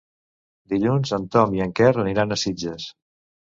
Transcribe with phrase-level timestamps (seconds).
[0.73, 2.91] Dilluns en Tom i en Quer aniran a Sitges.